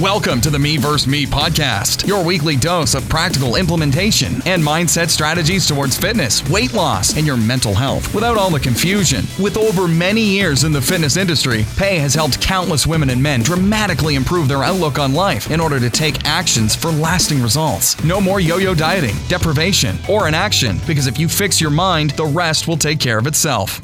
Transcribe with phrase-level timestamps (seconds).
[0.00, 1.06] Welcome to the Me vs.
[1.06, 7.18] Me podcast, your weekly dose of practical implementation and mindset strategies towards fitness, weight loss,
[7.18, 9.26] and your mental health without all the confusion.
[9.38, 13.42] With over many years in the fitness industry, Pay has helped countless women and men
[13.42, 18.02] dramatically improve their outlook on life in order to take actions for lasting results.
[18.02, 22.24] No more yo yo dieting, deprivation, or inaction, because if you fix your mind, the
[22.24, 23.82] rest will take care of itself.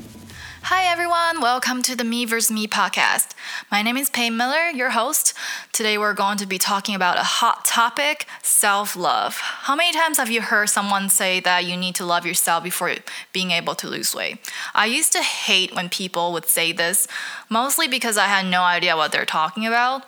[0.69, 2.51] Hi everyone, welcome to the Me vs.
[2.51, 3.37] Me podcast.
[3.71, 5.33] My name is Pay Miller, your host.
[5.71, 9.37] Today we're going to be talking about a hot topic self love.
[9.37, 12.97] How many times have you heard someone say that you need to love yourself before
[13.33, 14.39] being able to lose weight?
[14.75, 17.07] I used to hate when people would say this,
[17.49, 20.03] mostly because I had no idea what they're talking about.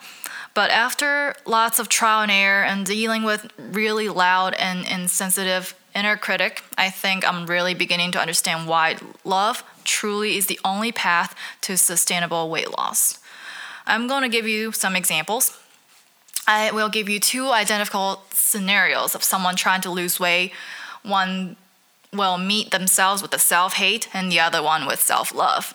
[0.55, 6.17] But after lots of trial and error and dealing with really loud and insensitive inner
[6.17, 11.35] critic, I think I'm really beginning to understand why love truly is the only path
[11.63, 13.19] to sustainable weight loss.
[13.87, 15.59] I'm going to give you some examples.
[16.47, 20.53] I will give you two identical scenarios of someone trying to lose weight.
[21.03, 21.57] One
[22.13, 25.75] will meet themselves with the self hate, and the other one with self love.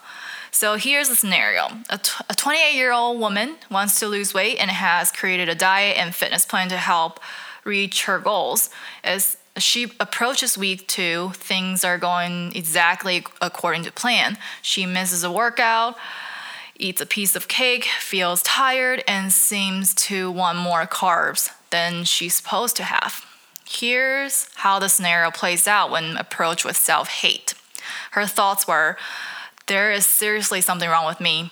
[0.52, 2.00] So here's the scenario a
[2.36, 6.45] 28 year old woman wants to lose weight and has created a diet and fitness
[6.45, 7.20] plan to help
[7.64, 8.70] reach her goals.
[9.03, 14.37] As she approaches week two, things are going exactly according to plan.
[14.61, 15.95] She misses a workout,
[16.77, 22.33] eats a piece of cake, feels tired, and seems to want more carbs than she's
[22.33, 23.25] supposed to have.
[23.67, 27.53] Here's how the scenario plays out when approached with self hate.
[28.11, 28.97] Her thoughts were,
[29.67, 31.51] There is seriously something wrong with me.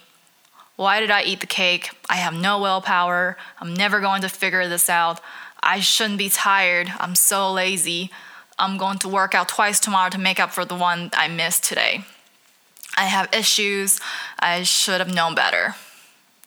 [0.76, 1.92] Why did I eat the cake?
[2.10, 3.38] I have no willpower.
[3.60, 5.20] I'm never going to figure this out.
[5.64, 6.92] I shouldn't be tired.
[7.00, 8.12] I'm so lazy.
[8.58, 11.64] I'm going to work out twice tomorrow to make up for the one I missed
[11.64, 12.06] today.
[12.98, 14.00] I have issues.
[14.40, 15.76] I should have known better.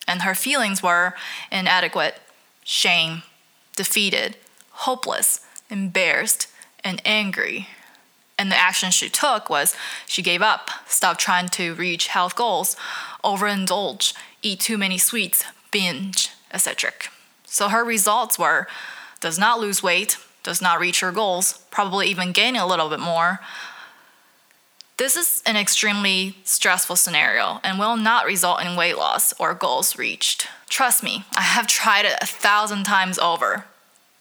[0.06, 1.15] And her feelings were
[1.51, 2.21] inadequate,
[2.62, 3.23] shame,
[3.77, 4.37] defeated,
[4.71, 5.41] hopeless,
[5.71, 6.49] embarrassed,
[6.83, 7.69] and angry.
[8.39, 9.75] And the action she took was
[10.06, 12.77] she gave up, stopped trying to reach health goals,
[13.25, 14.12] overindulge,
[14.43, 16.93] eat too many sweets, binge, etc.
[17.44, 18.67] So her results were
[19.25, 23.01] does not lose weight, does not reach her goals, probably even gain a little bit
[23.01, 23.41] more.
[24.99, 29.97] This is an extremely stressful scenario and will not result in weight loss or goals
[29.97, 30.47] reached.
[30.69, 33.65] Trust me, I have tried it a thousand times over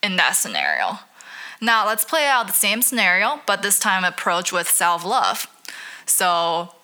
[0.02, 1.00] in that scenario.
[1.59, 5.47] Now, let's play out the same scenario, but this time approach with self love.
[6.06, 6.75] So,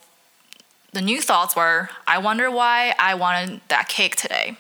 [0.91, 4.57] the new thoughts were I wonder why I wanted that cake today.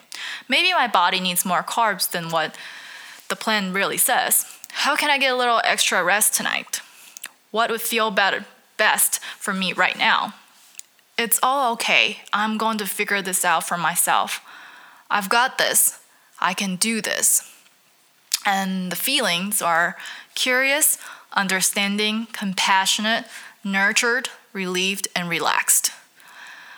[0.47, 2.55] Maybe my body needs more carbs than what
[3.29, 4.45] the plan really says.
[4.71, 6.81] How can I get a little extra rest tonight?
[7.51, 8.45] What would feel better,
[8.77, 10.35] best for me right now?
[11.17, 12.19] It's all okay.
[12.31, 14.41] I'm going to figure this out for myself.
[15.09, 15.99] I've got this.
[16.39, 17.51] I can do this.
[18.45, 19.97] And the feelings are
[20.33, 20.97] curious,
[21.33, 23.25] understanding, compassionate,
[23.63, 25.91] nurtured, relieved, and relaxed.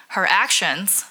[0.10, 1.06] Her actions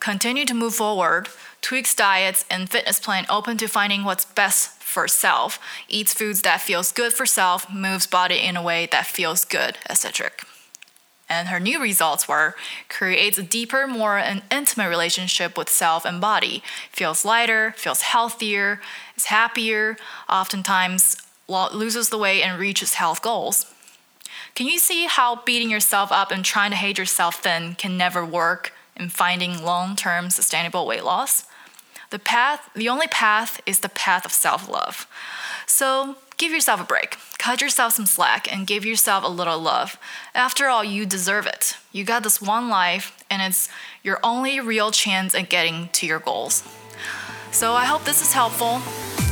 [0.00, 1.28] continue to move forward
[1.60, 6.60] tweaks diets and fitness plan open to finding what's best for self, eats foods that
[6.60, 10.30] feels good for self, moves body in a way that feels good, etc.
[11.28, 12.56] And her new results were
[12.88, 18.80] creates a deeper, more an intimate relationship with self and body, feels lighter, feels healthier,
[19.16, 19.96] is happier,
[20.28, 21.16] oftentimes
[21.48, 23.66] loses the weight and reaches health goals.
[24.56, 28.24] Can you see how beating yourself up and trying to hate yourself thin can never
[28.24, 31.44] work in finding long-term sustainable weight loss?
[32.10, 35.06] The path, the only path is the path of self love.
[35.66, 39.96] So give yourself a break, cut yourself some slack, and give yourself a little love.
[40.34, 41.76] After all, you deserve it.
[41.92, 43.68] You got this one life, and it's
[44.02, 46.64] your only real chance at getting to your goals.
[47.52, 48.80] So I hope this is helpful.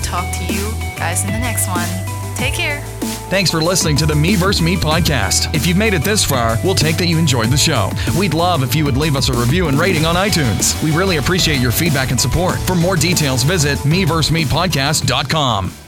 [0.03, 1.89] Talk to you guys in the next one.
[2.37, 2.85] Take care.
[3.31, 4.63] Thanks for listening to the Me vs.
[4.63, 5.55] Me podcast.
[5.55, 7.91] If you've made it this far, we'll take that you enjoyed the show.
[8.19, 10.83] We'd love if you would leave us a review and rating on iTunes.
[10.83, 12.59] We really appreciate your feedback and support.
[12.61, 15.88] For more details, visit mevsmepodcast.com.